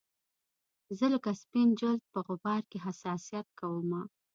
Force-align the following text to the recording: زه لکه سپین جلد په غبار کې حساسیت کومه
زه 0.97 1.05
لکه 1.13 1.31
سپین 1.41 1.69
جلد 1.79 2.03
په 2.13 2.19
غبار 2.27 2.61
کې 2.69 2.77
حساسیت 2.85 3.47
کومه 3.59 4.01